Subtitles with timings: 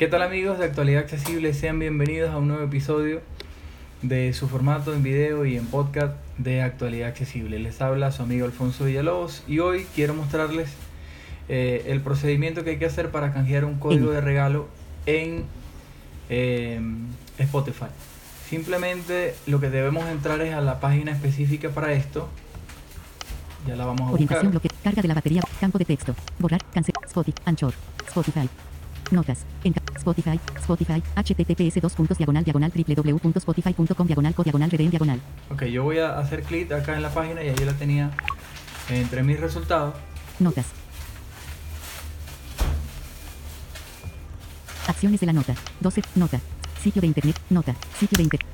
[0.00, 1.52] ¿Qué tal amigos de Actualidad Accesible?
[1.52, 3.20] Sean bienvenidos a un nuevo episodio
[4.00, 7.58] de su formato en video y en podcast de Actualidad Accesible.
[7.58, 10.70] Les habla su amigo Alfonso Villalobos y hoy quiero mostrarles
[11.50, 14.68] eh, el procedimiento que hay que hacer para canjear un código de regalo
[15.04, 15.44] en
[16.30, 16.80] eh,
[17.36, 17.90] Spotify.
[18.48, 22.30] Simplemente lo que debemos entrar es a la página específica para esto.
[23.68, 24.14] Ya la vamos a buscar.
[24.14, 24.70] Orientación bloque.
[24.82, 25.42] Carga de la batería.
[25.60, 26.14] Campo de texto.
[26.38, 26.64] Borrar.
[26.72, 26.94] Cancel.
[27.04, 27.42] Spotify.
[27.44, 27.74] Anchor.
[28.06, 28.48] Spotify.
[29.10, 29.44] Notas.
[29.64, 30.38] En Spotify.
[30.56, 31.02] Spotify.
[31.16, 35.20] https dos puntos diagonal diagonal www.spotify.com diagonal co diagonal reden diagonal.
[35.50, 38.10] Ok, yo voy a hacer clic acá en la página y ahí la tenía
[38.88, 39.94] entre mis resultados.
[40.38, 40.66] Notas.
[44.86, 45.54] Acciones de la nota.
[45.80, 46.02] 12.
[46.16, 46.40] Nota.
[46.80, 47.38] Sitio de internet.
[47.50, 47.74] Nota.
[47.98, 48.48] Sitio de internet.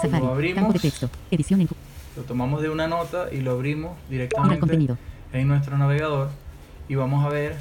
[0.00, 0.26] Safari.
[0.26, 0.62] abrimos.
[0.62, 1.10] Campo de texto.
[1.30, 1.68] Edición en.
[2.16, 4.98] Lo tomamos de una nota y lo abrimos directamente contenido.
[5.32, 6.30] en nuestro navegador
[6.88, 7.56] y vamos a ver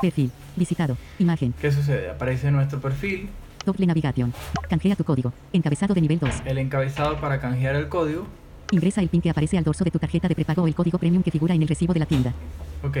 [0.00, 0.30] Perfil.
[0.56, 0.96] Visitado.
[1.18, 1.54] Imagen.
[1.60, 2.10] qué sucede.
[2.10, 3.28] Aparece nuestro perfil,
[3.64, 4.32] Doble navigation.
[4.68, 5.32] Canjea tu código.
[5.52, 6.42] Encabezado de nivel 2.
[6.44, 8.26] el encabezado para canjear el código.
[8.70, 10.98] Ingresa el PIN que aparece al dorso de tu tarjeta de prepago o el código
[10.98, 12.34] premium que figura en el recibo de la tienda.
[12.82, 12.98] Ok,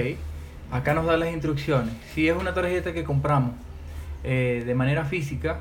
[0.70, 1.94] acá nos da las instrucciones.
[2.14, 3.52] Si es una tarjeta que compramos
[4.22, 5.60] eh, de manera física,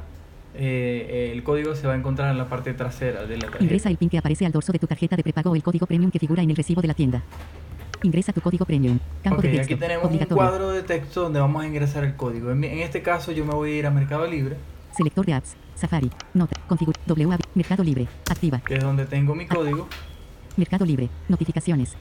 [0.55, 3.63] eh, el código se va a encontrar en la parte trasera de la tarjeta.
[3.63, 5.85] Ingresa el PIN que aparece al dorso de tu tarjeta de prepago o el código
[5.85, 7.23] premium que figura en el recibo de la tienda.
[8.03, 8.99] Ingresa tu código premium.
[9.23, 9.73] Campo Ok, de texto.
[9.73, 10.35] aquí tenemos un Obligatorio.
[10.35, 12.51] cuadro de texto donde vamos a ingresar el código.
[12.51, 14.57] En, este caso yo me voy a ir a Mercado Libre,
[14.95, 15.55] Selector de apps.
[15.75, 16.11] Safari.
[16.35, 16.59] Nota.
[16.67, 16.99] Configura.
[17.07, 17.37] WA.
[17.55, 18.07] Mercado Libre.
[18.29, 18.59] Activa.
[18.59, 19.87] que es donde tengo mi código.
[20.55, 21.09] Mercado Libre.
[21.29, 21.95] Notificaciones.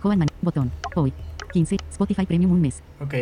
[0.00, 0.28] Joan Man.
[0.42, 0.70] Botón.
[0.94, 1.12] Hoy.
[1.52, 1.76] 15.
[1.90, 2.82] Spotify Premium un mes.
[3.00, 3.14] Ok,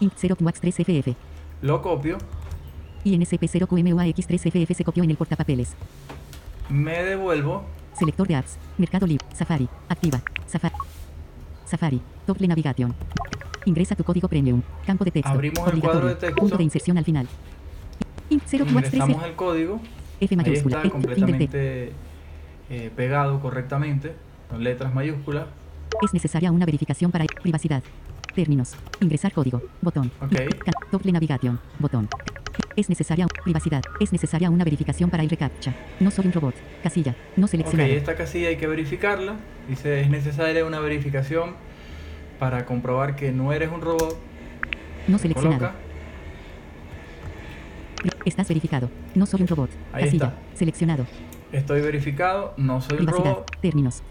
[0.00, 1.14] Inc 0 QX 3 FF.
[1.62, 2.16] lo copio,
[3.04, 5.74] INSP 0 QMUAX 3 FF se copió en el portapapeles.
[6.70, 7.64] me devuelvo
[7.98, 8.56] Selector de apps.
[8.78, 9.26] Mercado Libre.
[9.34, 9.68] Safari.
[9.88, 10.20] Activa.
[10.46, 10.74] Safari.
[11.66, 12.00] Safari.
[12.26, 12.94] Doble navigation.
[13.66, 14.62] Ingresa tu código premium.
[14.86, 15.30] Campo de texto.
[15.30, 16.36] Abrimos el cuadro de texto.
[16.40, 17.26] Punto de inserción al final.
[18.30, 19.80] Inc 0 QX 3 ingresamos el código.
[20.20, 20.76] F Ahí mayúscula.
[20.76, 20.92] está E- del texto.
[20.92, 21.92] completamente
[22.70, 24.14] eh, pegado correctamente,
[24.48, 25.46] con letras mayúsculas.
[26.02, 27.82] Es necesaria una verificación para privacidad.
[28.34, 28.74] Términos.
[29.00, 29.62] Ingresar código.
[29.80, 30.10] Botón.
[30.20, 30.32] Ok.
[30.92, 31.58] Doble navigation.
[31.78, 32.08] Botón.
[32.76, 33.82] Es necesaria privacidad.
[34.00, 35.72] Es necesaria una verificación para el reCAPTCHA.
[36.00, 36.54] No soy un robot.
[36.82, 37.14] Casilla.
[37.36, 37.90] No Ok, seleccionado.
[37.90, 39.36] esta casilla hay que verificarla.
[39.68, 41.54] Dice, es necesaria una verificación
[42.38, 44.18] para comprobar que no eres un robot.
[45.08, 45.58] No seleccionado.
[45.58, 45.74] Coloca.
[48.26, 48.90] Estás verificado.
[49.14, 49.70] No soy un robot.
[49.92, 50.26] Ahí Casilla.
[50.26, 50.38] está.
[50.58, 51.06] Seleccionado.
[51.52, 53.50] Estoy verificado, no soy un robot.
[53.60, 54.02] Términos.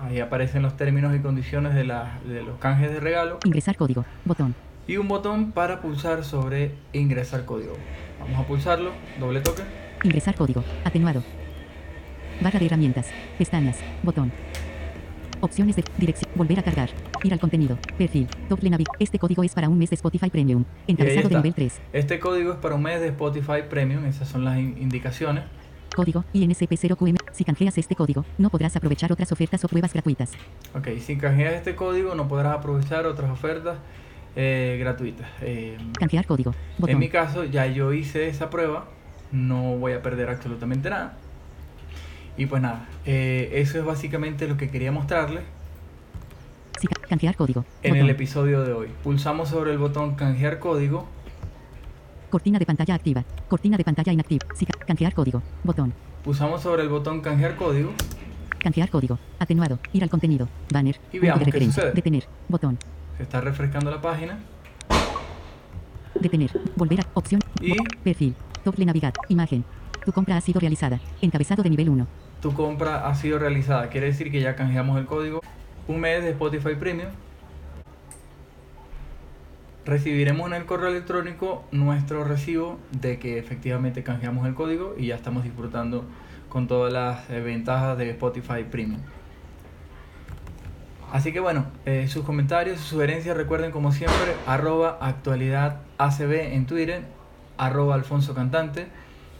[0.00, 3.38] Ahí aparecen los términos y condiciones de, la- de los canjes de regalo.
[3.44, 4.04] Ingresar código.
[4.24, 4.54] Botón.
[4.86, 7.74] Y un botón para pulsar sobre ingresar código.
[8.20, 9.62] Vamos a pulsarlo, doble toque.
[10.02, 10.64] Ingresar código.
[10.84, 11.22] Atenuado.
[12.40, 13.08] Barra de herramientas.
[13.38, 13.78] Pestañas.
[14.02, 14.32] Botón.
[15.42, 16.30] Opciones de dirección.
[16.34, 16.90] Volver a cargar.
[17.22, 17.78] Ir al contenido.
[17.96, 18.26] Perfil.
[18.48, 18.84] Doble navi.
[18.98, 20.64] Este código es para un mes de Spotify Premium.
[20.86, 21.80] Encabezado de nivel 3.
[21.92, 25.44] Este código es para un mes de Spotify Premium, esas son las in- indicaciones.
[25.94, 27.16] Código INSP 0QM.
[27.32, 30.32] Si canjeas este código, no podrás aprovechar otras ofertas o pruebas gratuitas.
[30.74, 33.78] Ok, si canjeas este código no podrás aprovechar otras ofertas
[34.36, 35.28] eh, gratuitas.
[35.42, 36.52] Eh, Canjear código.
[36.52, 36.98] en Botón.
[36.98, 38.86] mi caso ya yo hice esa prueba,
[39.32, 41.14] no voy a perder absolutamente nada.
[42.36, 45.42] Y pues nada, eh, eso es básicamente lo que quería mostrarles
[46.80, 47.64] ca- canjear código.
[47.82, 48.88] en el episodio de hoy.
[49.02, 51.06] Pulsamos sobre el botón canjear código.
[52.30, 53.24] Cortina de pantalla activa.
[53.48, 54.46] Cortina de pantalla inactiva.
[54.48, 55.42] Ca- canjear código.
[55.64, 55.92] Botón.
[56.24, 57.92] Pulsamos sobre el botón canjear código.
[58.60, 59.18] Canjear código.
[59.38, 59.78] Atenuado.
[59.92, 60.48] Ir al contenido.
[60.72, 60.96] Banner.
[61.12, 61.92] Y veamos qué sucede.
[61.92, 62.24] Detener.
[62.48, 62.78] Botón.
[63.20, 64.38] Está refrescando la página.
[66.18, 66.50] Detener.
[66.74, 67.06] Volver a.
[67.14, 67.40] Opción.
[67.60, 68.34] Y Perfil.
[68.64, 69.12] Doble navegar.
[69.28, 69.64] Imagen.
[70.04, 70.98] Tu compra ha sido realizada.
[71.20, 72.06] Encabezado de nivel 1.
[72.40, 73.88] tu compra ha sido realizada.
[73.90, 75.40] Quiere decir que ya canjeamos el código.
[75.86, 77.10] Un mes de Spotify Premium.
[79.84, 85.16] Recibiremos en el correo electrónico nuestro recibo de que efectivamente canjeamos el código y ya
[85.16, 86.04] estamos disfrutando
[86.48, 89.00] con todas las ventajas de Spotify Premium.
[91.12, 96.66] Así que bueno, eh, sus comentarios, sus sugerencias, recuerden como siempre, arroba actualidad ACB en
[96.66, 97.02] Twitter,
[97.58, 98.86] arroba Alfonso Cantante,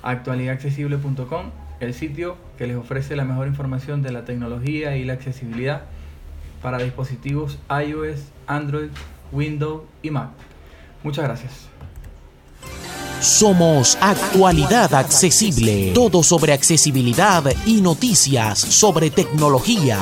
[0.02, 5.82] actualidadaccesible.com, el sitio que les ofrece la mejor información de la tecnología y la accesibilidad
[6.61, 8.90] para dispositivos iOS, Android,
[9.32, 10.31] Windows y Mac.
[11.02, 11.70] Muchas gracias.
[13.20, 19.99] Somos Actualidad Accesible, todo sobre accesibilidad y noticias sobre tecnología.